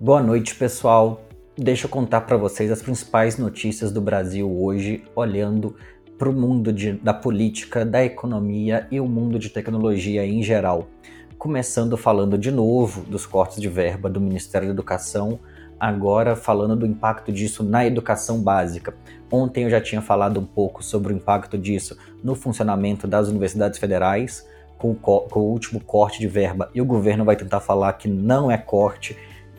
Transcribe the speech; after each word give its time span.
Boa 0.00 0.22
noite, 0.22 0.54
pessoal. 0.54 1.22
Deixa 1.56 1.86
eu 1.86 1.90
contar 1.90 2.20
para 2.20 2.36
vocês 2.36 2.70
as 2.70 2.80
principais 2.80 3.36
notícias 3.36 3.90
do 3.90 4.00
Brasil 4.00 4.48
hoje, 4.48 5.02
olhando 5.12 5.74
para 6.16 6.30
o 6.30 6.32
mundo 6.32 6.72
de, 6.72 6.92
da 6.92 7.12
política, 7.12 7.84
da 7.84 8.04
economia 8.04 8.86
e 8.92 9.00
o 9.00 9.08
mundo 9.08 9.40
de 9.40 9.50
tecnologia 9.50 10.24
em 10.24 10.40
geral. 10.40 10.86
Começando 11.36 11.96
falando 11.96 12.38
de 12.38 12.52
novo 12.52 13.02
dos 13.10 13.26
cortes 13.26 13.60
de 13.60 13.68
verba 13.68 14.08
do 14.08 14.20
Ministério 14.20 14.68
da 14.68 14.72
Educação, 14.72 15.40
agora 15.80 16.36
falando 16.36 16.76
do 16.76 16.86
impacto 16.86 17.32
disso 17.32 17.64
na 17.64 17.84
educação 17.84 18.40
básica. 18.40 18.94
Ontem 19.32 19.64
eu 19.64 19.70
já 19.70 19.80
tinha 19.80 20.00
falado 20.00 20.38
um 20.38 20.46
pouco 20.46 20.80
sobre 20.80 21.12
o 21.12 21.16
impacto 21.16 21.58
disso 21.58 21.98
no 22.22 22.36
funcionamento 22.36 23.08
das 23.08 23.26
universidades 23.26 23.80
federais, 23.80 24.46
com 24.78 24.92
o, 24.92 24.94
com 24.94 25.40
o 25.40 25.50
último 25.50 25.80
corte 25.80 26.20
de 26.20 26.28
verba, 26.28 26.70
e 26.72 26.80
o 26.80 26.84
governo 26.84 27.24
vai 27.24 27.34
tentar 27.34 27.58
falar 27.58 27.94
que 27.94 28.06
não 28.06 28.48
é 28.48 28.56
corte 28.56 29.16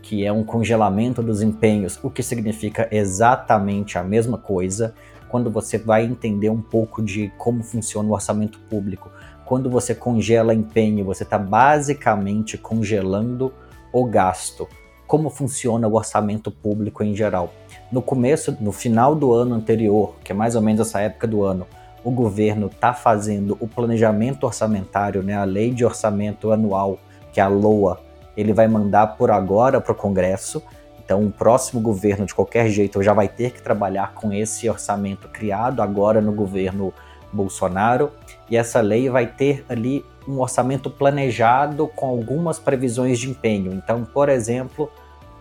que 0.09 0.25
é 0.25 0.33
um 0.33 0.43
congelamento 0.43 1.21
dos 1.21 1.43
empenhos, 1.43 1.99
o 2.01 2.09
que 2.09 2.23
significa 2.23 2.87
exatamente 2.89 3.95
a 3.95 4.03
mesma 4.03 4.39
coisa 4.39 4.95
quando 5.29 5.51
você 5.51 5.77
vai 5.77 6.03
entender 6.03 6.49
um 6.49 6.63
pouco 6.63 7.03
de 7.03 7.31
como 7.37 7.61
funciona 7.61 8.09
o 8.09 8.13
orçamento 8.13 8.57
público. 8.61 9.11
Quando 9.45 9.69
você 9.69 9.93
congela 9.93 10.51
empenho, 10.51 11.05
você 11.05 11.21
está 11.21 11.37
basicamente 11.37 12.57
congelando 12.57 13.53
o 13.93 14.03
gasto. 14.03 14.67
Como 15.05 15.29
funciona 15.29 15.87
o 15.87 15.93
orçamento 15.93 16.49
público 16.49 17.03
em 17.03 17.15
geral? 17.15 17.53
No 17.91 18.01
começo, 18.01 18.57
no 18.59 18.71
final 18.71 19.13
do 19.13 19.31
ano 19.31 19.53
anterior, 19.53 20.15
que 20.23 20.31
é 20.31 20.35
mais 20.35 20.55
ou 20.55 20.61
menos 20.63 20.87
essa 20.87 21.01
época 21.01 21.27
do 21.27 21.43
ano, 21.43 21.67
o 22.03 22.09
governo 22.09 22.65
está 22.65 22.95
fazendo 22.95 23.55
o 23.59 23.67
planejamento 23.67 24.47
orçamentário, 24.47 25.21
né, 25.21 25.35
a 25.35 25.43
lei 25.43 25.71
de 25.71 25.85
orçamento 25.85 26.51
anual, 26.51 26.97
que 27.31 27.39
é 27.39 27.43
a 27.43 27.47
LOA, 27.47 28.08
ele 28.35 28.53
vai 28.53 28.67
mandar 28.67 29.17
por 29.17 29.31
agora 29.31 29.81
para 29.81 29.91
o 29.91 29.95
Congresso. 29.95 30.63
Então, 31.03 31.25
o 31.25 31.31
próximo 31.31 31.81
governo, 31.81 32.25
de 32.25 32.35
qualquer 32.35 32.69
jeito, 32.69 33.01
já 33.01 33.13
vai 33.13 33.27
ter 33.27 33.51
que 33.51 33.61
trabalhar 33.61 34.13
com 34.13 34.31
esse 34.31 34.69
orçamento 34.69 35.27
criado 35.29 35.81
agora 35.81 36.21
no 36.21 36.31
governo 36.31 36.93
Bolsonaro. 37.33 38.11
E 38.49 38.55
essa 38.55 38.79
lei 38.79 39.09
vai 39.09 39.25
ter 39.25 39.65
ali 39.67 40.05
um 40.27 40.39
orçamento 40.39 40.89
planejado 40.89 41.87
com 41.95 42.07
algumas 42.07 42.59
previsões 42.59 43.17
de 43.17 43.29
empenho. 43.29 43.73
Então, 43.73 44.05
por 44.05 44.29
exemplo, 44.29 44.91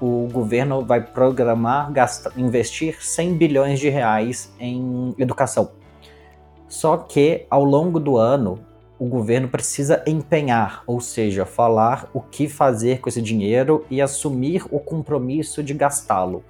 o 0.00 0.28
governo 0.32 0.84
vai 0.84 1.02
programar 1.02 1.92
gastar, 1.92 2.32
investir 2.36 3.04
100 3.04 3.34
bilhões 3.34 3.80
de 3.80 3.88
reais 3.88 4.52
em 4.58 5.14
educação. 5.18 5.70
Só 6.68 6.96
que 6.96 7.46
ao 7.50 7.64
longo 7.64 7.98
do 7.98 8.16
ano, 8.16 8.58
o 8.98 9.06
governo 9.06 9.48
precisa 9.48 10.02
empenhar, 10.06 10.82
ou 10.86 11.00
seja, 11.00 11.46
falar 11.46 12.10
o 12.12 12.20
que 12.20 12.48
fazer 12.48 13.00
com 13.00 13.08
esse 13.08 13.22
dinheiro 13.22 13.84
e 13.88 14.02
assumir 14.02 14.64
o 14.70 14.80
compromisso 14.80 15.62
de 15.62 15.72
gastá-lo. 15.72 16.42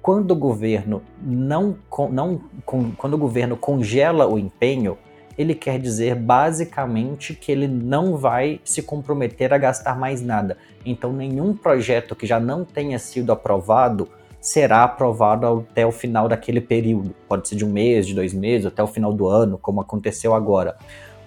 Quando 0.00 0.30
o 0.30 0.36
governo 0.36 1.02
não, 1.20 1.76
não 2.10 2.40
quando 2.64 3.14
o 3.14 3.18
governo 3.18 3.56
congela 3.56 4.26
o 4.26 4.38
empenho, 4.38 4.96
ele 5.36 5.54
quer 5.54 5.78
dizer 5.78 6.14
basicamente 6.14 7.34
que 7.34 7.50
ele 7.52 7.68
não 7.68 8.16
vai 8.16 8.60
se 8.64 8.82
comprometer 8.82 9.52
a 9.52 9.58
gastar 9.58 9.98
mais 9.98 10.22
nada. 10.22 10.56
Então, 10.84 11.12
nenhum 11.12 11.54
projeto 11.54 12.16
que 12.16 12.26
já 12.26 12.40
não 12.40 12.64
tenha 12.64 12.98
sido 12.98 13.30
aprovado 13.30 14.08
será 14.40 14.84
aprovado 14.84 15.66
até 15.70 15.84
o 15.84 15.92
final 15.92 16.28
daquele 16.28 16.60
período. 16.60 17.14
Pode 17.28 17.48
ser 17.48 17.56
de 17.56 17.64
um 17.64 17.70
mês, 17.70 18.06
de 18.06 18.14
dois 18.14 18.32
meses, 18.32 18.66
até 18.66 18.82
o 18.82 18.86
final 18.86 19.12
do 19.12 19.26
ano, 19.26 19.58
como 19.58 19.80
aconteceu 19.80 20.34
agora. 20.34 20.76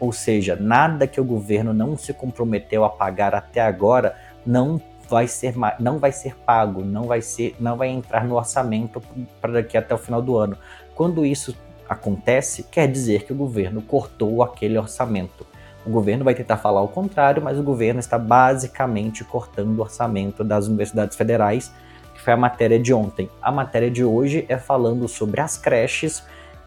Ou 0.01 0.11
seja, 0.11 0.57
nada 0.59 1.05
que 1.05 1.21
o 1.21 1.23
governo 1.23 1.75
não 1.75 1.95
se 1.95 2.11
comprometeu 2.11 2.83
a 2.83 2.89
pagar 2.89 3.35
até 3.35 3.61
agora 3.61 4.15
não 4.43 4.81
vai 5.07 5.27
ser, 5.27 5.53
não 5.79 5.99
vai 5.99 6.11
ser 6.11 6.35
pago, 6.37 6.83
não 6.83 7.03
vai, 7.03 7.21
ser, 7.21 7.55
não 7.59 7.77
vai 7.77 7.89
entrar 7.89 8.25
no 8.25 8.35
orçamento 8.35 8.99
para 9.39 9.53
daqui 9.53 9.77
até 9.77 9.93
o 9.93 9.99
final 9.99 10.19
do 10.19 10.35
ano. 10.37 10.57
Quando 10.95 11.23
isso 11.23 11.55
acontece, 11.87 12.63
quer 12.63 12.87
dizer 12.87 13.25
que 13.25 13.31
o 13.31 13.35
governo 13.35 13.79
cortou 13.79 14.41
aquele 14.41 14.75
orçamento. 14.75 15.45
O 15.85 15.91
governo 15.91 16.25
vai 16.25 16.33
tentar 16.33 16.57
falar 16.57 16.81
o 16.81 16.87
contrário, 16.87 17.43
mas 17.43 17.59
o 17.59 17.63
governo 17.63 17.99
está 17.99 18.17
basicamente 18.17 19.23
cortando 19.23 19.77
o 19.77 19.81
orçamento 19.81 20.43
das 20.43 20.65
universidades 20.65 21.15
federais, 21.15 21.71
que 22.15 22.21
foi 22.21 22.33
a 22.33 22.37
matéria 22.37 22.79
de 22.79 22.91
ontem. 22.91 23.29
A 23.39 23.51
matéria 23.51 23.91
de 23.91 24.03
hoje 24.03 24.47
é 24.49 24.57
falando 24.57 25.07
sobre 25.07 25.41
as 25.41 25.57
creches 25.57 26.23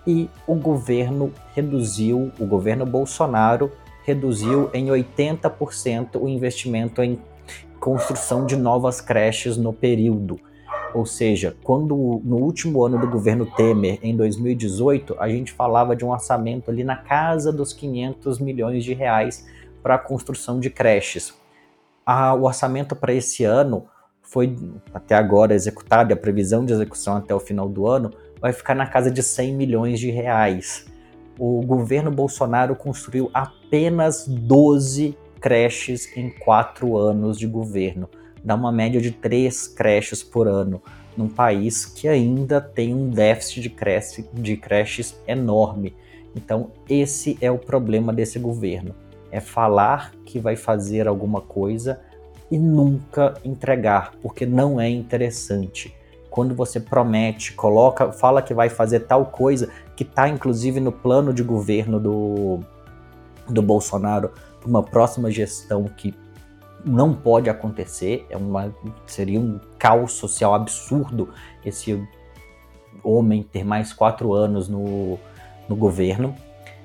e 0.07 0.29
o 0.47 0.55
governo 0.55 1.33
reduziu, 1.55 2.31
o 2.39 2.47
governo 2.47 2.85
Bolsonaro 2.85 3.71
reduziu 4.05 4.71
em 4.75 4.87
80% 4.87 6.21
o 6.21 6.29
investimento 6.29 7.03
em 7.03 7.19
construção 7.81 8.45
de 8.45 8.57
novas 8.57 9.01
creches 9.01 9.57
no 9.57 9.73
período. 9.73 10.39
Ou 10.95 11.05
seja, 11.05 11.57
quando 11.63 12.23
no 12.25 12.37
último 12.37 12.85
ano 12.85 12.99
do 12.99 13.09
governo 13.09 13.47
Temer, 13.47 13.99
em 14.03 14.17
2018, 14.17 15.17
a 15.19 15.29
gente 15.29 15.53
falava 15.53 15.97
de 15.97 16.05
um 16.05 16.11
orçamento 16.11 16.71
ali 16.71 16.85
na 16.85 16.97
casa 16.97 17.53
dos 17.53 17.73
500 17.73 18.39
milhões 18.39 18.85
de 18.85 18.95
reais 18.95 19.47
para 19.83 19.97
a 19.97 19.99
construção 19.99 20.61
de 20.61 20.71
creches. 20.71 21.35
o 22.39 22.43
orçamento 22.45 22.95
para 22.95 23.13
esse 23.13 23.45
ano 23.45 23.87
foi 24.23 24.57
até 24.93 25.15
agora 25.15 25.55
executado, 25.55 26.13
e 26.13 26.15
a 26.15 26.17
previsão 26.17 26.65
de 26.65 26.73
execução 26.73 27.17
até 27.17 27.35
o 27.35 27.41
final 27.41 27.69
do 27.69 27.87
ano 27.87 28.11
vai 28.41 28.53
ficar 28.53 28.75
na 28.75 28.87
casa 28.87 29.11
de 29.11 29.23
100 29.23 29.55
milhões 29.55 29.99
de 29.99 30.11
reais. 30.11 30.87
O 31.39 31.63
governo 31.63 32.11
Bolsonaro 32.11 32.77
construiu 32.77 33.31
apenas 33.33 34.27
12 34.27 35.17
creches 35.41 36.17
em 36.17 36.31
quatro 36.31 36.97
anos 36.97 37.39
de 37.39 37.47
governo. 37.47 38.09
Dá 38.43 38.55
uma 38.55 38.71
média 38.71 39.01
de 39.01 39.11
três 39.11 39.67
creches 39.67 40.23
por 40.23 40.47
ano, 40.47 40.83
num 41.17 41.29
país 41.29 41.85
que 41.85 42.07
ainda 42.07 42.61
tem 42.61 42.95
um 42.95 43.09
déficit 43.09 43.61
de, 43.63 43.71
creche, 43.71 44.25
de 44.33 44.57
creches 44.57 45.19
enorme. 45.27 45.95
Então, 46.37 46.71
esse 46.89 47.39
é 47.41 47.51
o 47.51 47.59
problema 47.59 48.13
desse 48.13 48.39
governo: 48.39 48.95
é 49.31 49.41
falar 49.41 50.13
que 50.25 50.39
vai 50.39 50.57
fazer 50.57 51.09
alguma 51.09 51.41
coisa 51.41 52.01
e 52.51 52.59
nunca 52.59 53.35
entregar, 53.45 54.13
porque 54.23 54.47
não 54.47 54.81
é 54.81 54.89
interessante 54.89 55.95
quando 56.35 56.53
você 56.53 56.81
promete, 56.81 57.53
coloca, 57.53 58.11
fala 58.11 58.43
que 58.43 58.53
vai 58.53 58.69
fazer 58.69 59.07
tal 59.07 59.25
coisa, 59.25 59.71
que 59.95 60.03
está 60.03 60.29
inclusive 60.29 60.81
no 60.81 60.91
plano 60.91 61.33
de 61.33 61.45
governo 61.45 62.01
do, 62.01 62.59
do 63.49 63.63
Bolsonaro 63.63 64.33
para 64.59 64.69
uma 64.69 64.83
próxima 64.83 65.31
gestão 65.31 65.85
que 65.85 66.13
não 66.85 67.15
pode 67.15 67.49
acontecer, 67.49 68.27
é 68.29 68.37
uma, 68.37 68.75
seria 69.07 69.39
um 69.39 69.61
caos 69.79 70.15
social 70.15 70.57
absurdo 70.57 71.29
esse 71.65 72.05
homem 73.05 73.45
ter 73.45 73.63
mais 73.63 73.93
quatro 73.93 74.35
anos 74.35 74.69
no, 74.69 75.17
no 75.69 75.77
governo. 75.77 76.35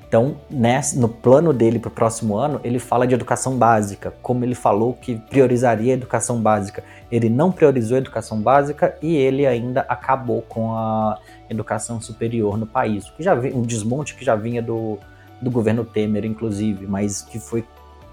Então, 0.10 0.38
nesse, 0.50 0.98
no 0.98 1.08
plano 1.08 1.54
dele 1.54 1.78
para 1.78 1.88
o 1.88 1.92
próximo 1.92 2.36
ano, 2.36 2.60
ele 2.64 2.80
fala 2.80 3.06
de 3.06 3.14
educação 3.14 3.56
básica, 3.56 4.12
como 4.24 4.44
ele 4.44 4.56
falou 4.56 4.96
que 4.96 5.16
priorizaria 5.30 5.94
a 5.94 5.98
educação 5.98 6.42
básica. 6.42 6.84
Ele 7.12 7.30
não 7.30 7.52
priorizou 7.52 7.94
a 7.94 8.00
educação 8.00 8.42
básica 8.42 8.98
e 9.04 9.16
ele 9.16 9.46
ainda 9.46 9.82
acabou 9.82 10.42
com 10.42 10.74
a 10.74 11.20
educação 11.48 12.02
superior 12.02 12.58
no 12.58 12.66
país, 12.66 13.08
que 13.12 13.22
já 13.22 13.36
um 13.36 13.62
desmonte 13.62 14.16
que 14.16 14.26
já 14.26 14.36
vinha 14.36 14.64
do, 14.64 14.98
do 15.40 15.52
governo 15.52 15.86
Temer, 15.86 16.26
inclusive, 16.26 16.88
mas 16.88 17.22
que 17.22 17.40
foi 17.40 17.64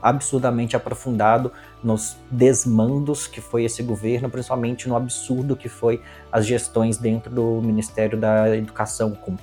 absurdamente 0.02 0.76
aprofundado 0.76 1.50
nos 1.82 2.18
desmandos 2.30 3.26
que 3.26 3.40
foi 3.40 3.64
esse 3.64 3.82
governo, 3.82 4.28
principalmente 4.28 4.86
no 4.86 4.94
absurdo 4.94 5.56
que 5.56 5.70
foi 5.70 6.02
as 6.30 6.44
gestões 6.44 6.98
dentro 6.98 7.34
do 7.34 7.62
Ministério 7.62 8.18
da 8.18 8.54
Educação, 8.54 9.12
com 9.12 9.34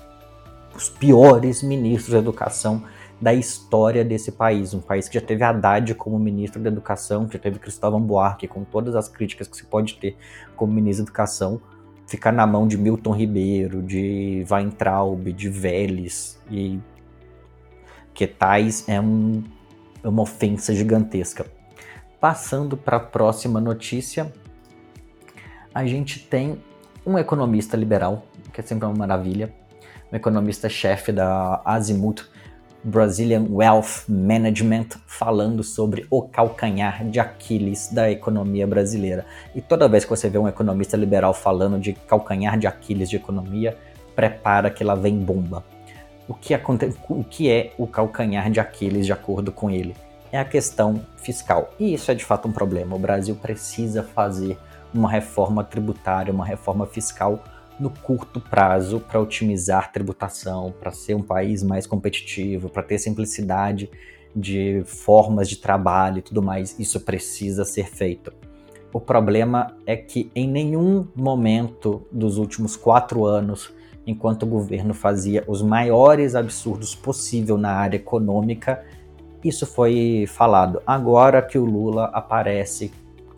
os 0.76 0.90
piores 0.90 1.62
ministros 1.62 2.14
da 2.14 2.20
educação 2.20 2.84
da 3.22 3.34
história 3.34 4.04
desse 4.04 4.32
país. 4.32 4.74
Um 4.74 4.82
país 4.82 5.08
que 5.08 5.18
já 5.18 5.26
teve 5.26 5.44
Haddad 5.44 5.96
como 5.96 6.20
ministro 6.20 6.62
da 6.62 6.70
educação, 6.70 7.26
que 7.26 7.34
já 7.34 7.40
teve 7.40 7.58
Cristóvão 7.58 8.02
Buarque, 8.02 8.48
com 8.48 8.64
todas 8.64 8.96
as 8.96 9.08
críticas 9.08 9.48
que 9.48 9.56
se 9.56 9.66
pode 9.66 9.96
ter 9.96 10.18
como 10.56 10.74
ministro 10.74 11.06
da 11.06 11.10
educação, 11.10 11.62
ficar 12.06 12.34
na 12.34 12.46
mão 12.46 12.68
de 12.68 12.78
Milton 12.78 13.12
Ribeiro, 13.14 13.82
de 13.82 14.46
Weintraub, 14.50 15.32
de 15.32 15.50
Vélez 15.50 16.40
e 16.52 16.80
que 18.14 18.28
tais 18.28 18.88
é, 18.88 19.00
um, 19.00 19.42
é 20.04 20.08
uma 20.08 20.22
ofensa 20.22 20.76
gigantesca. 20.76 21.46
Passando 22.20 22.78
para 22.78 22.98
a 22.98 23.00
próxima 23.00 23.60
notícia, 23.60 24.32
a 25.74 25.86
gente 25.86 26.20
tem 26.20 26.62
um 27.06 27.18
economista 27.18 27.76
liberal, 27.76 28.26
que 28.54 28.62
é 28.62 28.64
sempre 28.64 28.86
uma 28.86 28.96
maravilha, 28.96 29.54
um 30.14 30.16
economista-chefe 30.16 31.12
da 31.12 31.60
Azimuth 31.66 32.22
Brazilian 32.84 33.48
Wealth 33.50 34.06
Management, 34.08 34.90
falando 35.08 35.64
sobre 35.64 36.06
o 36.10 36.22
calcanhar 36.22 37.04
de 37.10 37.20
Aquiles 37.20 37.90
da 37.92 38.12
economia 38.12 38.68
brasileira. 38.68 39.26
E 39.56 39.62
toda 39.62 39.88
vez 39.88 40.04
que 40.04 40.10
você 40.10 40.30
vê 40.30 40.38
um 40.38 40.48
economista 40.48 40.96
liberal 40.96 41.34
falando 41.34 41.80
de 41.80 41.94
calcanhar 41.94 42.60
de 42.60 42.68
Aquiles 42.68 43.10
de 43.10 43.16
economia, 43.16 43.76
prepara 44.16 44.70
que 44.70 44.84
lá 44.84 44.96
vem 44.96 45.18
bomba. 45.18 45.64
O 46.28 46.34
que, 46.34 46.54
o 47.10 47.24
que 47.24 47.50
é 47.50 47.74
o 47.78 47.88
calcanhar 47.88 48.52
de 48.52 48.60
Aquiles, 48.60 49.06
de 49.06 49.14
acordo 49.14 49.52
com 49.52 49.72
ele? 49.72 49.96
É 50.32 50.40
a 50.40 50.46
questão 50.46 51.02
fiscal. 51.18 51.72
E 51.80 51.94
isso 51.94 52.12
é 52.12 52.14
de 52.14 52.26
fato 52.26 52.48
um 52.48 52.52
problema. 52.52 52.96
O 52.96 53.00
Brasil 53.00 53.36
precisa 53.36 54.04
fazer 54.04 54.58
uma 54.94 55.10
reforma 55.10 55.64
tributária, 55.64 56.34
uma 56.34 56.46
reforma 56.46 56.86
fiscal 56.86 57.44
no 57.80 57.90
curto 57.90 58.40
prazo 58.40 59.00
para 59.00 59.20
otimizar 59.20 59.92
tributação, 59.92 60.74
para 60.80 60.92
ser 60.92 61.16
um 61.16 61.22
país 61.22 61.64
mais 61.64 61.88
competitivo, 61.88 62.70
para 62.70 62.84
ter 62.84 63.00
simplicidade 63.00 63.90
de 64.36 64.84
formas 64.86 65.50
de 65.50 65.58
trabalho 65.58 66.20
e 66.20 66.22
tudo 66.22 66.42
mais. 66.42 66.80
Isso 66.80 67.00
precisa 67.00 67.66
ser 67.66 67.88
feito. 67.90 68.32
O 68.92 69.00
problema 69.00 69.76
é 69.86 69.96
que 69.96 70.32
em 70.36 70.48
nenhum 70.48 71.08
momento 71.16 72.06
dos 72.12 72.38
últimos 72.38 72.76
quatro 72.76 73.26
anos, 73.26 73.74
enquanto 74.06 74.44
o 74.44 74.48
governo 74.48 74.94
fazia 74.94 75.44
os 75.48 75.62
maiores 75.62 76.36
absurdos 76.36 76.94
possível 76.94 77.58
na 77.58 77.72
área 77.72 77.98
econômica, 77.98 78.84
isso 79.44 79.66
foi 79.66 80.26
falado. 80.28 80.82
Agora 80.86 81.42
que 81.42 81.58
o 81.58 81.66
Lula 81.66 82.06
aparece 82.14 82.92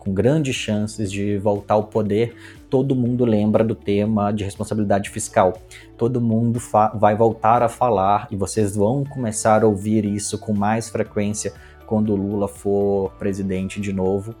com 0.06 0.14
grandes 0.14 0.54
chances 0.54 1.10
de 1.10 1.36
voltar 1.36 1.74
ao 1.74 1.82
poder, 1.82 2.36
todo 2.70 2.94
mundo 2.94 3.24
lembra 3.24 3.64
do 3.64 3.74
tema 3.74 4.30
de 4.30 4.44
responsabilidade 4.44 5.10
fiscal. 5.10 5.60
Todo 5.98 6.20
mundo 6.20 6.62
vai 6.94 7.16
voltar 7.16 7.60
a 7.60 7.68
falar 7.68 8.28
e 8.30 8.36
vocês 8.36 8.76
vão 8.76 9.02
começar 9.04 9.64
a 9.64 9.66
ouvir 9.66 10.04
isso 10.04 10.38
com 10.38 10.52
mais 10.52 10.88
frequência 10.88 11.52
quando 11.86 12.12
o 12.12 12.16
Lula 12.16 12.46
for 12.46 13.10
presidente 13.18 13.80
de 13.80 13.92
novo 13.92 14.32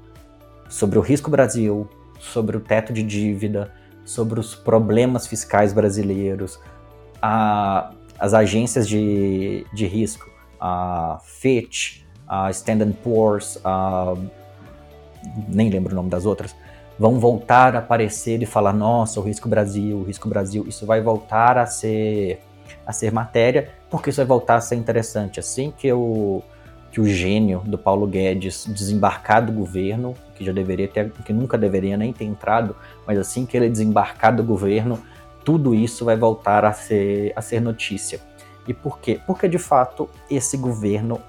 sobre 0.68 1.00
o 1.00 1.02
risco 1.02 1.30
Brasil, 1.30 1.88
sobre 2.20 2.56
o 2.56 2.60
teto 2.60 2.92
de 2.92 3.02
dívida, 3.02 3.72
sobre 4.04 4.38
os 4.38 4.54
problemas 4.54 5.26
fiscais 5.26 5.72
brasileiros, 5.72 6.60
a, 7.20 7.90
as 8.20 8.34
agências 8.34 8.86
de, 8.86 9.66
de 9.74 9.86
risco, 9.86 10.30
a 10.60 11.18
Fitch, 11.24 12.02
a 12.28 12.50
Standard 12.50 12.96
Poor's, 13.02 13.58
a, 13.64 14.14
nem 15.48 15.68
lembro 15.70 15.92
o 15.92 15.96
nome 15.96 16.10
das 16.10 16.26
outras, 16.26 16.54
vão 16.98 17.18
voltar 17.18 17.74
a 17.76 17.78
aparecer 17.78 18.42
e 18.42 18.46
falar: 18.46 18.72
nossa, 18.72 19.20
o 19.20 19.22
risco 19.22 19.48
Brasil, 19.48 19.98
o 19.98 20.02
risco 20.02 20.28
Brasil, 20.28 20.64
isso 20.68 20.86
vai 20.86 21.00
voltar 21.00 21.58
a 21.58 21.66
ser, 21.66 22.40
a 22.86 22.92
ser 22.92 23.12
matéria, 23.12 23.70
porque 23.90 24.10
isso 24.10 24.16
vai 24.16 24.26
voltar 24.26 24.56
a 24.56 24.60
ser 24.60 24.76
interessante. 24.76 25.38
Assim 25.40 25.72
que 25.76 25.92
o, 25.92 26.42
que 26.90 27.00
o 27.00 27.06
gênio 27.06 27.62
do 27.64 27.76
Paulo 27.76 28.06
Guedes 28.06 28.66
desembarcar 28.66 29.44
do 29.44 29.52
governo, 29.52 30.14
que 30.34 30.44
já 30.44 30.52
deveria 30.52 30.88
ter, 30.88 31.10
que 31.10 31.32
nunca 31.32 31.58
deveria 31.58 31.96
nem 31.96 32.12
ter 32.12 32.24
entrado, 32.24 32.74
mas 33.06 33.18
assim 33.18 33.44
que 33.44 33.56
ele 33.56 33.68
desembarcar 33.68 34.34
do 34.34 34.42
governo, 34.42 34.98
tudo 35.44 35.74
isso 35.74 36.04
vai 36.04 36.16
voltar 36.16 36.64
a 36.64 36.72
ser, 36.72 37.32
a 37.36 37.42
ser 37.42 37.60
notícia. 37.60 38.20
E 38.66 38.74
por 38.74 38.98
quê? 38.98 39.20
Porque 39.26 39.48
de 39.48 39.58
fato 39.58 40.08
esse 40.28 40.56
governo 40.56 41.20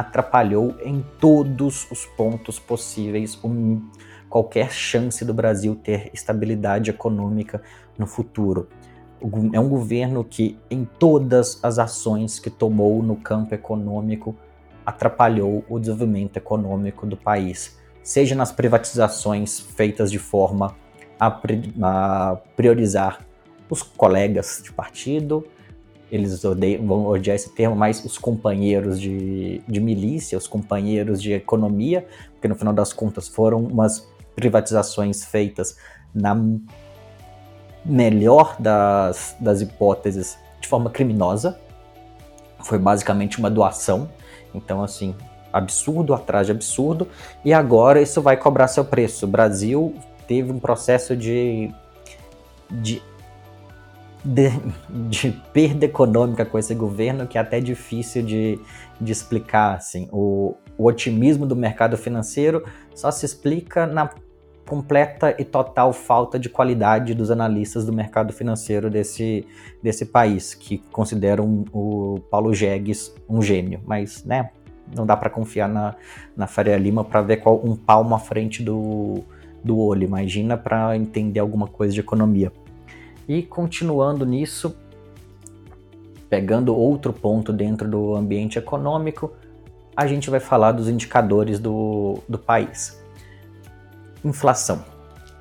atrapalhou 0.00 0.74
em 0.82 1.04
todos 1.20 1.86
os 1.90 2.06
pontos 2.06 2.58
possíveis 2.58 3.38
um, 3.44 3.82
qualquer 4.30 4.72
chance 4.72 5.22
do 5.26 5.34
Brasil 5.34 5.76
ter 5.76 6.10
estabilidade 6.14 6.88
econômica 6.88 7.62
no 7.98 8.06
futuro. 8.06 8.68
É 9.52 9.60
um 9.60 9.68
governo 9.68 10.24
que, 10.24 10.58
em 10.70 10.86
todas 10.86 11.62
as 11.62 11.78
ações 11.78 12.38
que 12.38 12.48
tomou 12.48 13.02
no 13.02 13.14
campo 13.16 13.54
econômico, 13.54 14.34
atrapalhou 14.86 15.62
o 15.68 15.78
desenvolvimento 15.78 16.38
econômico 16.38 17.06
do 17.06 17.18
país, 17.18 17.78
seja 18.02 18.34
nas 18.34 18.50
privatizações 18.50 19.60
feitas 19.60 20.10
de 20.10 20.18
forma 20.18 20.74
a, 21.18 21.38
a 21.82 22.36
priorizar 22.56 23.20
os 23.68 23.82
colegas 23.82 24.62
de 24.64 24.72
partido, 24.72 25.44
eles 26.10 26.44
odeiam, 26.44 26.86
vão 26.86 27.06
odiar 27.06 27.36
esse 27.36 27.50
termo, 27.50 27.76
mas 27.76 28.04
os 28.04 28.18
companheiros 28.18 29.00
de, 29.00 29.62
de 29.66 29.80
milícia, 29.80 30.36
os 30.36 30.46
companheiros 30.46 31.22
de 31.22 31.32
economia, 31.32 32.06
porque 32.32 32.48
no 32.48 32.54
final 32.54 32.72
das 32.72 32.92
contas 32.92 33.28
foram 33.28 33.62
umas 33.62 34.08
privatizações 34.34 35.24
feitas 35.24 35.76
na 36.14 36.36
melhor 37.84 38.56
das, 38.58 39.36
das 39.40 39.60
hipóteses 39.60 40.38
de 40.60 40.68
forma 40.68 40.90
criminosa. 40.90 41.58
Foi 42.62 42.78
basicamente 42.78 43.38
uma 43.38 43.50
doação. 43.50 44.10
Então, 44.54 44.82
assim, 44.82 45.14
absurdo 45.52 46.14
atrás 46.14 46.46
de 46.46 46.52
absurdo. 46.52 47.08
E 47.44 47.52
agora 47.52 48.00
isso 48.00 48.20
vai 48.20 48.36
cobrar 48.36 48.68
seu 48.68 48.84
preço. 48.84 49.24
O 49.24 49.28
Brasil 49.28 49.94
teve 50.26 50.52
um 50.52 50.58
processo 50.58 51.16
de, 51.16 51.72
de 52.70 53.02
de, 54.24 54.50
de, 55.08 55.30
perda 55.52 55.86
econômica 55.86 56.44
com 56.44 56.58
esse 56.58 56.74
governo 56.74 57.26
que 57.26 57.38
é 57.38 57.40
até 57.40 57.60
difícil 57.60 58.22
de, 58.22 58.58
de 59.00 59.12
explicar. 59.12 59.76
Assim. 59.76 60.08
O, 60.12 60.54
o 60.76 60.86
otimismo 60.86 61.46
do 61.46 61.56
mercado 61.56 61.96
financeiro 61.96 62.64
só 62.94 63.10
se 63.10 63.24
explica 63.24 63.86
na 63.86 64.10
completa 64.66 65.34
e 65.36 65.44
total 65.44 65.92
falta 65.92 66.38
de 66.38 66.48
qualidade 66.48 67.12
dos 67.12 67.28
analistas 67.30 67.84
do 67.84 67.92
mercado 67.92 68.32
financeiro 68.32 68.88
desse, 68.88 69.44
desse 69.82 70.06
país, 70.06 70.54
que 70.54 70.78
consideram 70.92 71.64
o 71.72 72.20
Paulo 72.30 72.54
Jegues 72.54 73.12
um 73.28 73.42
gênio, 73.42 73.80
mas 73.84 74.24
né, 74.24 74.50
não 74.94 75.04
dá 75.04 75.16
para 75.16 75.28
confiar 75.28 75.68
na, 75.68 75.96
na 76.36 76.46
Faria 76.46 76.76
Lima 76.76 77.02
para 77.02 77.20
ver 77.20 77.38
qual 77.38 77.60
um 77.64 77.74
palmo 77.74 78.14
à 78.14 78.18
frente 78.20 78.62
do, 78.62 79.24
do 79.64 79.76
olho, 79.76 80.04
imagina 80.04 80.56
para 80.56 80.96
entender 80.96 81.40
alguma 81.40 81.66
coisa 81.66 81.92
de 81.92 81.98
economia. 81.98 82.52
E 83.30 83.44
continuando 83.44 84.26
nisso, 84.26 84.76
pegando 86.28 86.74
outro 86.74 87.12
ponto 87.12 87.52
dentro 87.52 87.88
do 87.88 88.16
ambiente 88.16 88.58
econômico, 88.58 89.32
a 89.94 90.04
gente 90.04 90.28
vai 90.28 90.40
falar 90.40 90.72
dos 90.72 90.88
indicadores 90.88 91.60
do, 91.60 92.18
do 92.28 92.36
país. 92.36 93.00
Inflação. 94.24 94.84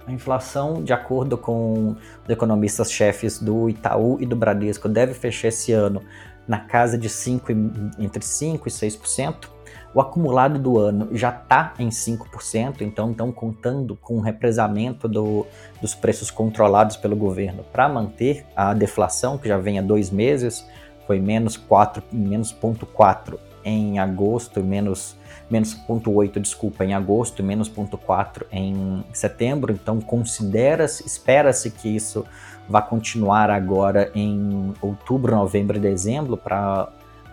A 0.05 0.11
inflação, 0.11 0.83
de 0.83 0.93
acordo 0.93 1.35
com 1.35 1.95
os 2.23 2.29
economistas-chefes 2.29 3.39
do 3.41 3.67
Itaú 3.67 4.17
e 4.21 4.25
do 4.27 4.35
Bradesco, 4.35 4.87
deve 4.87 5.15
fechar 5.15 5.47
esse 5.47 5.71
ano 5.71 5.99
na 6.47 6.59
casa 6.59 6.95
de 6.95 7.09
5, 7.09 7.51
entre 7.97 8.23
5% 8.23 8.67
e 8.67 8.69
6%. 8.69 9.49
O 9.93 9.99
acumulado 9.99 10.59
do 10.59 10.77
ano 10.77 11.07
já 11.11 11.29
está 11.29 11.73
em 11.79 11.89
5%, 11.89 12.81
então 12.81 13.11
estão 13.11 13.31
contando 13.31 13.95
com 13.95 14.17
o 14.17 14.21
represamento 14.21 15.07
do, 15.07 15.47
dos 15.81 15.95
preços 15.95 16.29
controlados 16.29 16.95
pelo 16.95 17.15
governo 17.15 17.63
para 17.71 17.89
manter 17.89 18.45
a 18.55 18.73
deflação, 18.73 19.37
que 19.37 19.47
já 19.47 19.57
vem 19.57 19.79
há 19.79 19.81
dois 19.81 20.11
meses, 20.11 20.67
foi 21.07 21.19
menos 21.19 21.57
4, 21.57 22.03
menos 22.11 22.53
0,4 22.53 23.39
em 23.65 23.97
agosto, 23.97 24.63
menos 24.63 25.17
menos 25.49 25.75
0,8, 25.87 26.39
desculpa, 26.39 26.85
em 26.85 26.93
agosto, 26.93 27.43
menos 27.43 27.69
0,4 27.69 28.43
em 28.51 29.03
setembro. 29.11 29.73
Então 29.73 29.99
considera-se, 29.99 31.05
espera-se 31.05 31.71
que 31.71 31.89
isso 31.89 32.23
vá 32.67 32.81
continuar 32.81 33.49
agora 33.49 34.11
em 34.13 34.71
outubro, 34.79 35.35
novembro 35.35 35.77
e 35.77 35.79
dezembro 35.79 36.37
para 36.37 36.89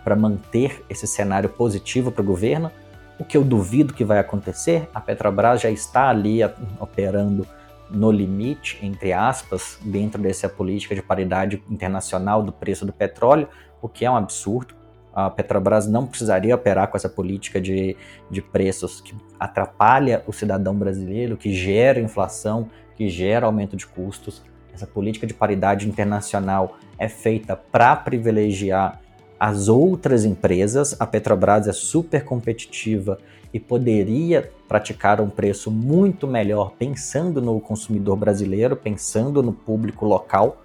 para 0.07 0.15
manter 0.15 0.85
esse 0.89 1.05
cenário 1.05 1.49
positivo 1.49 2.13
para 2.13 2.21
o 2.21 2.25
governo, 2.25 2.71
o 3.19 3.25
que 3.25 3.35
eu 3.35 3.43
duvido 3.43 3.93
que 3.93 4.05
vai 4.05 4.19
acontecer. 4.19 4.87
A 4.93 5.01
Petrobras 5.01 5.59
já 5.59 5.69
está 5.69 6.07
ali 6.07 6.39
operando 6.79 7.45
no 7.91 8.09
limite, 8.09 8.79
entre 8.81 9.11
aspas, 9.11 9.77
dentro 9.83 10.21
dessa 10.21 10.47
política 10.47 10.95
de 10.95 11.01
paridade 11.01 11.61
internacional 11.69 12.41
do 12.41 12.53
preço 12.53 12.85
do 12.85 12.93
petróleo, 12.93 13.49
o 13.81 13.89
que 13.89 14.05
é 14.05 14.09
um 14.09 14.15
absurdo. 14.15 14.73
A 15.13 15.29
Petrobras 15.29 15.89
não 15.89 16.07
precisaria 16.07 16.55
operar 16.55 16.87
com 16.87 16.95
essa 16.95 17.09
política 17.09 17.59
de, 17.59 17.97
de 18.31 18.41
preços 18.41 19.01
que 19.01 19.13
atrapalha 19.37 20.23
o 20.25 20.31
cidadão 20.31 20.73
brasileiro, 20.73 21.35
que 21.35 21.51
gera 21.51 21.99
inflação, 21.99 22.69
que 22.95 23.09
gera 23.09 23.45
aumento 23.45 23.75
de 23.75 23.85
custos. 23.85 24.41
Essa 24.73 24.87
política 24.87 25.27
de 25.27 25.33
paridade 25.33 25.85
internacional 25.85 26.77
é 26.97 27.09
feita 27.09 27.57
para 27.57 27.93
privilegiar 27.93 29.01
as 29.39 29.67
outras 29.67 30.25
empresas. 30.25 30.95
A 30.99 31.05
Petrobras 31.05 31.67
é 31.67 31.73
super 31.73 32.23
competitiva 32.23 33.17
e 33.53 33.59
poderia 33.59 34.51
praticar 34.67 35.21
um 35.21 35.29
preço 35.29 35.71
muito 35.71 36.27
melhor 36.27 36.73
pensando 36.77 37.41
no 37.41 37.59
consumidor 37.59 38.15
brasileiro, 38.17 38.75
pensando 38.75 39.41
no 39.41 39.53
público 39.53 40.05
local. 40.05 40.63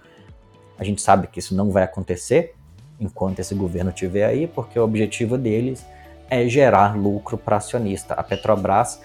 A 0.79 0.85
gente 0.85 1.01
sabe 1.01 1.29
que 1.29 1.39
isso 1.39 1.55
não 1.55 1.71
vai 1.71 1.85
acontecer 1.85 2.55
enquanto 2.99 3.41
esse 3.41 3.55
governo 3.55 3.91
estiver 3.91 4.25
aí, 4.25 4.47
porque 4.47 4.79
o 4.79 4.85
objetivo 4.85 5.37
deles 5.37 5.85
é 6.31 6.49
gerar 6.49 6.97
lucro 6.97 7.37
para 7.37 7.57
acionista. 7.57 8.15
A 8.15 8.23
Petrobras, 8.23 9.01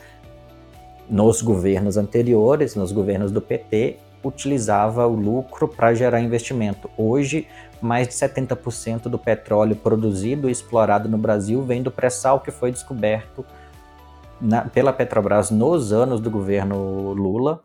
nos 1.09 1.41
governos 1.41 1.97
anteriores, 1.97 2.75
nos 2.75 2.91
governos 2.91 3.31
do 3.31 3.41
PT, 3.41 3.97
utilizava 4.23 5.05
o 5.07 5.15
lucro 5.15 5.67
para 5.67 5.93
gerar 5.93 6.19
investimento. 6.19 6.89
Hoje, 6.97 7.47
mais 7.81 8.07
de 8.07 8.13
70% 8.13 9.03
do 9.03 9.17
petróleo 9.17 9.75
produzido 9.75 10.49
e 10.49 10.51
explorado 10.51 11.07
no 11.07 11.17
Brasil 11.17 11.63
vem 11.63 11.83
do 11.83 11.91
pré-sal 11.91 12.39
que 12.39 12.51
foi 12.51 12.71
descoberto 12.71 13.45
na, 14.39 14.61
pela 14.61 14.93
Petrobras 14.93 15.49
nos 15.51 15.91
anos 15.91 16.19
do 16.19 16.29
governo 16.29 17.13
Lula, 17.13 17.63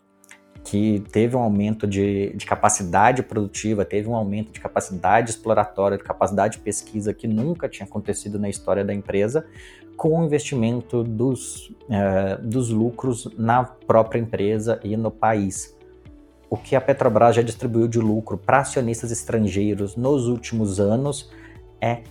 que 0.65 1.03
teve 1.11 1.37
um 1.37 1.41
aumento 1.41 1.87
de, 1.87 2.33
de, 2.35 2.47
capacidade 2.47 3.23
produtiva, 3.23 3.85
teve 3.85 4.09
um 4.09 4.15
aumento 4.15 4.53
de 4.53 4.61
capacidade 4.61 5.31
exploratória, 5.31 5.99
de 5.99 6.05
capacidade 6.05 6.59
de 6.59 6.63
pesquisa 6.63 7.13
que 7.13 7.27
nunca 7.27 7.69
tinha 7.69 7.87
acontecido 7.87 8.39
na 8.39 8.49
história 8.49 8.85
da 8.85 8.95
empresa, 8.95 9.45
com 9.97 10.21
o 10.21 10.25
investimento 10.25 11.03
dos, 11.03 11.73
é, 11.91 12.37
dos 12.37 12.71
lucros 12.71 13.29
na 13.37 13.65
própria 13.65 14.21
empresa 14.21 14.81
e 14.85 14.97
no 14.97 15.11
país. 15.11 15.77
O 16.53 16.57
que 16.59 16.77
a 16.77 16.83
Petrobras 16.83 17.35
já 17.35 17.41
distribuiu 17.41 17.89
de 17.89 17.99
lucro 17.99 18.37
para 18.37 18.59
acionistas 18.59 19.11
estrangeiros 19.11 19.97
nos 19.97 20.27
últimos 20.27 20.79
anos 20.79 21.31
é 21.81 22.03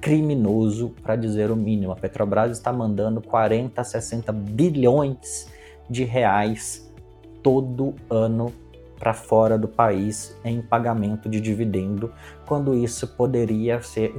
criminoso, 0.00 0.92
para 1.00 1.14
dizer 1.14 1.48
o 1.48 1.54
mínimo. 1.54 1.92
A 1.92 1.94
Petrobras 1.94 2.50
está 2.50 2.72
mandando 2.72 3.22
40, 3.22 3.84
60 3.84 4.32
bilhões 4.32 5.48
de 5.88 6.02
reais 6.02 6.92
todo 7.40 7.94
ano 8.10 8.52
para 8.98 9.14
fora 9.14 9.56
do 9.56 9.68
país 9.68 10.36
em 10.44 10.60
pagamento 10.60 11.28
de 11.28 11.40
dividendo, 11.40 12.12
quando 12.46 12.74
isso 12.74 13.06
poderia 13.06 13.80
ser, 13.80 14.12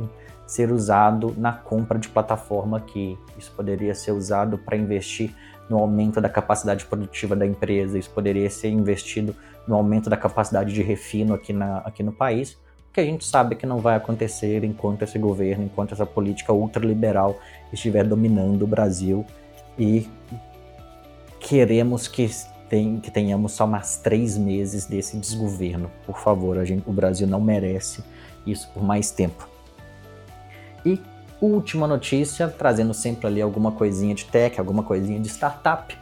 ser 0.48 0.72
usado 0.72 1.36
na 1.38 1.52
compra 1.52 2.00
de 2.00 2.08
plataforma 2.08 2.78
aqui. 2.78 3.20
Isso 3.38 3.52
poderia 3.52 3.94
ser 3.94 4.14
usado 4.14 4.58
para 4.58 4.78
investir 4.78 5.36
no 5.70 5.78
aumento 5.78 6.22
da 6.22 6.30
capacidade 6.30 6.86
produtiva 6.86 7.36
da 7.36 7.46
empresa, 7.46 7.98
isso 7.98 8.10
poderia 8.10 8.50
ser 8.50 8.70
investido 8.70 9.36
no 9.68 9.76
aumento 9.76 10.10
da 10.10 10.18
capacidade 10.18 10.74
de 10.74 10.82
refino 10.84 11.34
aqui, 11.34 11.52
na, 11.52 11.80
aqui 11.80 12.04
no 12.04 12.12
país 12.12 12.58
que 12.96 13.02
a 13.02 13.04
gente 13.04 13.26
sabe 13.26 13.56
que 13.56 13.66
não 13.66 13.80
vai 13.80 13.98
acontecer 13.98 14.64
enquanto 14.64 15.02
esse 15.02 15.20
governo, 15.20 15.66
enquanto 15.66 15.92
essa 15.92 16.06
política 16.06 16.54
ultraliberal 16.54 17.38
estiver 17.74 18.06
dominando 18.06 18.62
o 18.62 18.68
Brasil 18.68 19.26
e 19.78 20.08
queremos 21.38 22.08
que, 22.08 22.32
tem, 22.70 22.98
que 23.02 23.12
tenhamos 23.12 23.52
só 23.52 23.68
mais 23.68 23.98
três 23.98 24.38
meses 24.38 24.86
desse 24.86 25.18
desgoverno. 25.18 25.92
Por 26.06 26.20
favor, 26.20 26.66
gente, 26.66 26.90
o 26.90 26.94
Brasil 26.94 27.28
não 27.28 27.42
merece 27.42 28.02
isso 28.48 28.72
por 28.74 28.82
mais 28.82 29.12
tempo. 29.12 29.46
E 30.86 31.02
última 31.42 31.88
notícia, 31.88 32.48
trazendo 32.48 32.94
sempre 32.94 33.28
ali 33.28 33.42
alguma 33.42 33.72
coisinha 33.72 34.16
de 34.16 34.26
tech, 34.26 34.60
alguma 34.60 34.84
coisinha 34.84 35.20
de 35.20 35.28
startup. 35.28 35.98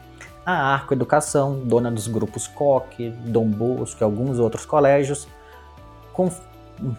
A 0.46 0.74
Arco 0.74 0.92
Educação, 0.92 1.60
dona 1.64 1.90
dos 1.90 2.06
grupos 2.06 2.46
Coque, 2.46 3.10
Dom 3.10 3.48
Bosco 3.48 4.02
e 4.02 4.04
alguns 4.04 4.38
outros 4.38 4.66
colégios, 4.66 5.26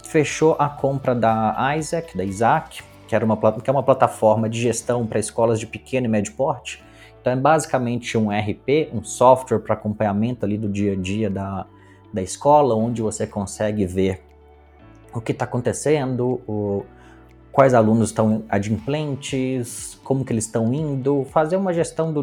fechou 0.03 0.55
a 0.57 0.67
compra 0.67 1.13
da 1.13 1.75
Isaac, 1.77 2.17
da 2.17 2.23
Isaac, 2.23 2.83
que, 3.07 3.15
era 3.15 3.23
uma, 3.23 3.37
que 3.61 3.69
é 3.69 3.73
uma 3.73 3.83
plataforma 3.83 4.49
de 4.49 4.59
gestão 4.59 5.05
para 5.05 5.19
escolas 5.19 5.59
de 5.59 5.67
pequeno 5.67 6.07
e 6.07 6.09
médio 6.09 6.33
porte. 6.33 6.83
Então 7.21 7.33
é 7.33 7.35
basicamente 7.35 8.17
um 8.17 8.29
RP, 8.29 8.89
um 8.93 9.03
software 9.03 9.59
para 9.59 9.73
acompanhamento 9.73 10.45
ali 10.45 10.57
do 10.57 10.69
dia 10.69 10.93
a 10.93 10.95
dia 10.95 11.29
da, 11.29 11.65
da 12.13 12.21
escola, 12.21 12.75
onde 12.75 13.01
você 13.01 13.25
consegue 13.25 13.85
ver 13.85 14.21
o 15.13 15.21
que 15.21 15.31
está 15.31 15.45
acontecendo, 15.45 16.41
o, 16.47 16.85
quais 17.55 17.73
alunos 17.73 18.09
estão 18.09 18.43
adimplentes, 18.49 19.97
como 20.03 20.25
que 20.25 20.33
eles 20.33 20.43
estão 20.43 20.73
indo, 20.73 21.25
fazer 21.31 21.55
uma 21.55 21.73
gestão 21.73 22.11
do 22.11 22.21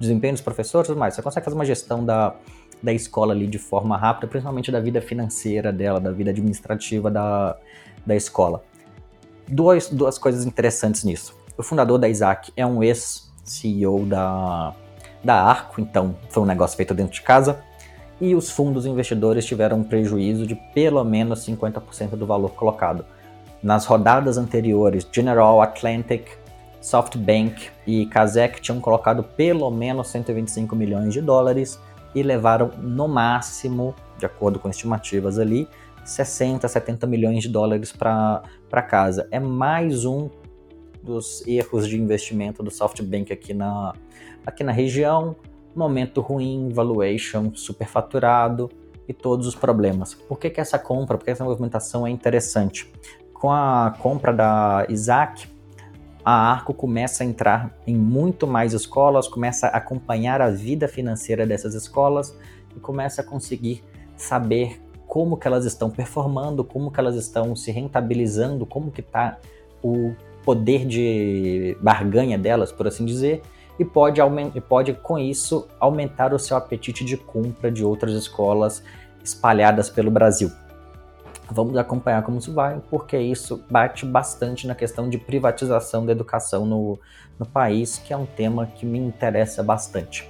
desempenho 0.00 0.34
dos 0.34 0.42
professores, 0.42 0.90
mas 0.90 1.14
você 1.14 1.22
consegue 1.22 1.44
fazer 1.44 1.54
uma 1.54 1.64
gestão 1.64 2.04
da, 2.04 2.34
da 2.82 2.92
escola 2.92 3.32
ali 3.32 3.46
de 3.46 3.56
forma 3.56 3.96
rápida, 3.96 4.26
principalmente 4.26 4.72
da 4.72 4.80
vida 4.80 5.00
financeira 5.00 5.72
dela, 5.72 6.00
da 6.00 6.10
vida 6.10 6.30
administrativa 6.30 7.08
da, 7.08 7.56
da 8.04 8.16
escola. 8.16 8.64
Duas, 9.46 9.88
duas 9.88 10.18
coisas 10.18 10.44
interessantes 10.44 11.04
nisso. 11.04 11.36
O 11.56 11.62
fundador 11.62 11.96
da 11.96 12.08
Isaac 12.08 12.52
é 12.56 12.66
um 12.66 12.82
ex-CEO 12.82 14.04
da, 14.06 14.74
da 15.22 15.40
Arco, 15.40 15.80
então 15.80 16.16
foi 16.30 16.42
um 16.42 16.46
negócio 16.46 16.76
feito 16.76 16.92
dentro 16.92 17.14
de 17.14 17.22
casa. 17.22 17.62
E 18.20 18.34
os 18.34 18.50
fundos 18.50 18.86
investidores 18.86 19.46
tiveram 19.46 19.78
um 19.78 19.84
prejuízo 19.84 20.44
de 20.44 20.56
pelo 20.74 21.04
menos 21.04 21.46
50% 21.46 22.16
do 22.16 22.26
valor 22.26 22.50
colocado. 22.54 23.04
Nas 23.64 23.86
rodadas 23.86 24.36
anteriores, 24.36 25.08
General 25.10 25.62
Atlantic, 25.62 26.28
SoftBank 26.82 27.70
e 27.86 28.04
Kazek 28.04 28.60
tinham 28.60 28.78
colocado 28.78 29.24
pelo 29.24 29.70
menos 29.70 30.08
125 30.08 30.76
milhões 30.76 31.14
de 31.14 31.22
dólares 31.22 31.80
e 32.14 32.22
levaram 32.22 32.72
no 32.76 33.08
máximo, 33.08 33.94
de 34.18 34.26
acordo 34.26 34.58
com 34.58 34.68
estimativas 34.68 35.38
ali, 35.38 35.66
60, 36.04 36.68
70 36.68 37.06
milhões 37.06 37.42
de 37.42 37.48
dólares 37.48 37.90
para 37.90 38.82
casa. 38.86 39.26
É 39.30 39.40
mais 39.40 40.04
um 40.04 40.28
dos 41.02 41.42
erros 41.46 41.88
de 41.88 41.98
investimento 41.98 42.62
do 42.62 42.70
SoftBank 42.70 43.32
aqui 43.32 43.54
na, 43.54 43.94
aqui 44.44 44.62
na 44.62 44.72
região. 44.72 45.34
Momento 45.74 46.20
ruim, 46.20 46.68
valuation 46.68 47.50
superfaturado 47.54 48.70
e 49.08 49.14
todos 49.14 49.46
os 49.46 49.54
problemas. 49.54 50.12
Por 50.12 50.38
que, 50.38 50.50
que 50.50 50.60
essa 50.60 50.78
compra, 50.78 51.16
por 51.16 51.24
que 51.24 51.30
essa 51.30 51.44
movimentação 51.44 52.06
é 52.06 52.10
interessante? 52.10 52.92
Com 53.44 53.52
a 53.52 53.94
compra 53.98 54.32
da 54.32 54.86
Isaac, 54.88 55.46
a 56.24 56.32
Arco 56.32 56.72
começa 56.72 57.22
a 57.22 57.26
entrar 57.26 57.76
em 57.86 57.94
muito 57.94 58.46
mais 58.46 58.72
escolas, 58.72 59.28
começa 59.28 59.66
a 59.66 59.76
acompanhar 59.76 60.40
a 60.40 60.48
vida 60.48 60.88
financeira 60.88 61.46
dessas 61.46 61.74
escolas 61.74 62.34
e 62.74 62.80
começa 62.80 63.20
a 63.20 63.24
conseguir 63.24 63.84
saber 64.16 64.80
como 65.06 65.36
que 65.36 65.46
elas 65.46 65.66
estão 65.66 65.90
performando, 65.90 66.64
como 66.64 66.90
que 66.90 66.98
elas 66.98 67.16
estão 67.16 67.54
se 67.54 67.70
rentabilizando, 67.70 68.64
como 68.64 68.90
que 68.90 69.02
está 69.02 69.36
o 69.82 70.14
poder 70.42 70.86
de 70.86 71.76
barganha 71.82 72.38
delas, 72.38 72.72
por 72.72 72.86
assim 72.86 73.04
dizer, 73.04 73.42
e 73.78 73.84
pode, 73.84 74.22
pode 74.70 74.94
com 74.94 75.18
isso 75.18 75.68
aumentar 75.78 76.32
o 76.32 76.38
seu 76.38 76.56
apetite 76.56 77.04
de 77.04 77.18
compra 77.18 77.70
de 77.70 77.84
outras 77.84 78.14
escolas 78.14 78.82
espalhadas 79.22 79.90
pelo 79.90 80.10
Brasil. 80.10 80.50
Vamos 81.54 81.76
acompanhar 81.76 82.20
como 82.24 82.38
isso 82.38 82.52
vai, 82.52 82.82
porque 82.90 83.16
isso 83.16 83.64
bate 83.70 84.04
bastante 84.04 84.66
na 84.66 84.74
questão 84.74 85.08
de 85.08 85.16
privatização 85.16 86.04
da 86.04 86.10
educação 86.10 86.66
no, 86.66 86.98
no 87.38 87.46
país, 87.46 87.96
que 87.96 88.12
é 88.12 88.16
um 88.16 88.26
tema 88.26 88.66
que 88.66 88.84
me 88.84 88.98
interessa 88.98 89.62
bastante. 89.62 90.28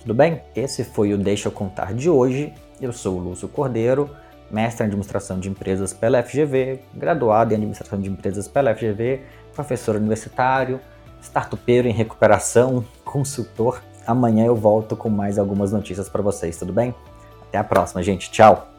Tudo 0.00 0.12
bem? 0.12 0.42
Esse 0.56 0.82
foi 0.82 1.14
o 1.14 1.18
Deixa 1.18 1.46
eu 1.46 1.52
Contar 1.52 1.94
de 1.94 2.10
hoje. 2.10 2.52
Eu 2.80 2.92
sou 2.92 3.16
o 3.16 3.20
Lúcio 3.20 3.46
Cordeiro, 3.46 4.10
mestre 4.50 4.82
em 4.82 4.88
administração 4.88 5.38
de 5.38 5.48
empresas 5.48 5.92
pela 5.92 6.20
FGV, 6.20 6.80
graduado 6.92 7.52
em 7.52 7.56
administração 7.56 8.00
de 8.00 8.10
empresas 8.10 8.48
pela 8.48 8.74
FGV, 8.74 9.20
professor 9.54 9.94
universitário, 9.94 10.80
startupeiro 11.22 11.86
em 11.86 11.92
recuperação, 11.92 12.84
consultor. 13.04 13.80
Amanhã 14.04 14.46
eu 14.46 14.56
volto 14.56 14.96
com 14.96 15.08
mais 15.08 15.38
algumas 15.38 15.70
notícias 15.70 16.08
para 16.08 16.22
vocês, 16.22 16.58
tudo 16.58 16.72
bem? 16.72 16.92
Até 17.48 17.58
a 17.58 17.64
próxima, 17.64 18.02
gente. 18.02 18.32
Tchau! 18.32 18.75